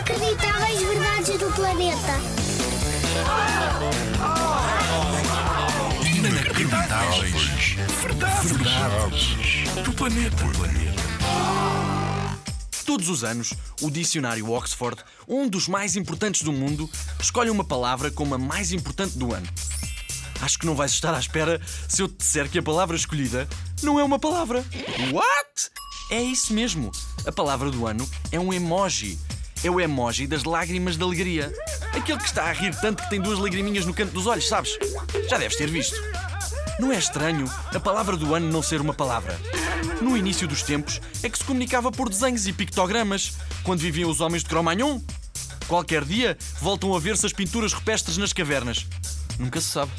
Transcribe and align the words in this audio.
Inacreditáveis 0.00 0.80
verdades 0.80 1.38
do 1.38 1.52
planeta. 1.52 2.20
Inacreditáveis. 6.16 7.76
Verdades. 8.44 9.36
Do 9.84 9.92
planeta. 9.92 10.36
Todos 12.86 13.10
os 13.10 13.22
anos, 13.22 13.52
o 13.82 13.90
dicionário 13.90 14.50
Oxford, 14.50 15.04
um 15.28 15.46
dos 15.46 15.68
mais 15.68 15.96
importantes 15.96 16.40
do 16.42 16.52
mundo, 16.52 16.88
escolhe 17.20 17.50
uma 17.50 17.62
palavra 17.62 18.10
como 18.10 18.34
a 18.34 18.38
mais 18.38 18.72
importante 18.72 19.18
do 19.18 19.34
ano. 19.34 19.48
Acho 20.40 20.58
que 20.58 20.64
não 20.64 20.74
vais 20.74 20.92
estar 20.92 21.14
à 21.14 21.18
espera 21.18 21.60
se 21.86 22.00
eu 22.00 22.08
te 22.08 22.16
disser 22.16 22.48
que 22.48 22.58
a 22.58 22.62
palavra 22.62 22.96
escolhida 22.96 23.46
não 23.82 24.00
é 24.00 24.02
uma 24.02 24.18
palavra. 24.18 24.64
What? 25.12 25.70
É 26.10 26.22
isso 26.22 26.54
mesmo. 26.54 26.90
A 27.26 27.30
palavra 27.30 27.70
do 27.70 27.86
ano 27.86 28.08
é 28.32 28.40
um 28.40 28.50
emoji. 28.50 29.18
É 29.62 29.70
o 29.70 29.78
emoji 29.78 30.26
das 30.26 30.44
lágrimas 30.44 30.96
de 30.96 31.02
alegria. 31.02 31.52
Aquele 31.92 32.18
que 32.18 32.24
está 32.24 32.44
a 32.44 32.52
rir 32.52 32.74
tanto 32.80 33.02
que 33.02 33.10
tem 33.10 33.20
duas 33.20 33.38
lagriminhas 33.38 33.84
no 33.84 33.92
canto 33.92 34.12
dos 34.12 34.26
olhos, 34.26 34.48
sabes? 34.48 34.78
Já 35.28 35.36
deves 35.36 35.56
ter 35.56 35.68
visto. 35.68 35.96
Não 36.78 36.90
é 36.90 36.98
estranho 36.98 37.44
a 37.74 37.78
palavra 37.78 38.16
do 38.16 38.34
ano 38.34 38.50
não 38.50 38.62
ser 38.62 38.80
uma 38.80 38.94
palavra. 38.94 39.38
No 40.00 40.16
início 40.16 40.48
dos 40.48 40.62
tempos 40.62 40.98
é 41.22 41.28
que 41.28 41.36
se 41.36 41.44
comunicava 41.44 41.92
por 41.92 42.08
desenhos 42.08 42.46
e 42.46 42.54
pictogramas, 42.54 43.34
quando 43.62 43.80
viviam 43.80 44.08
os 44.08 44.22
homens 44.22 44.42
de 44.42 44.48
Cro-Magnon. 44.48 44.98
Qualquer 45.68 46.04
dia 46.04 46.38
voltam 46.60 46.94
a 46.94 46.98
ver-se 46.98 47.26
as 47.26 47.32
pinturas 47.34 47.74
rupestres 47.74 48.16
nas 48.16 48.32
cavernas. 48.32 48.86
Nunca 49.38 49.60
se 49.60 49.68
sabe. 49.68 49.92